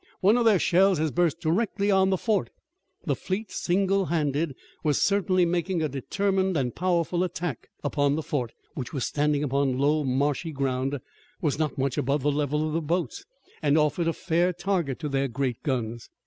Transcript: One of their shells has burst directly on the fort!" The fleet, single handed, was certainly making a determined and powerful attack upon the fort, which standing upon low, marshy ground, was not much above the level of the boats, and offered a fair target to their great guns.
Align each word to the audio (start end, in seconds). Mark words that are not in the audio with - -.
One 0.19 0.35
of 0.35 0.45
their 0.45 0.57
shells 0.57 0.97
has 0.97 1.11
burst 1.11 1.41
directly 1.41 1.91
on 1.91 2.09
the 2.09 2.17
fort!" 2.17 2.49
The 3.05 3.15
fleet, 3.15 3.51
single 3.51 4.05
handed, 4.05 4.55
was 4.83 4.99
certainly 4.99 5.45
making 5.45 5.83
a 5.83 5.87
determined 5.87 6.57
and 6.57 6.73
powerful 6.73 7.23
attack 7.23 7.69
upon 7.83 8.15
the 8.15 8.23
fort, 8.23 8.51
which 8.73 8.89
standing 9.03 9.43
upon 9.43 9.77
low, 9.77 10.03
marshy 10.03 10.53
ground, 10.53 10.97
was 11.39 11.59
not 11.59 11.77
much 11.77 11.99
above 11.99 12.23
the 12.23 12.31
level 12.31 12.65
of 12.65 12.73
the 12.73 12.81
boats, 12.81 13.25
and 13.61 13.77
offered 13.77 14.07
a 14.07 14.13
fair 14.13 14.51
target 14.53 14.97
to 14.97 15.07
their 15.07 15.27
great 15.27 15.61
guns. 15.61 16.09